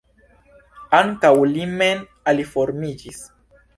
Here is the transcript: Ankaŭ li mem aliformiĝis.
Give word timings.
Ankaŭ 1.01 1.31
li 1.51 1.67
mem 1.81 2.01
aliformiĝis. 2.33 3.21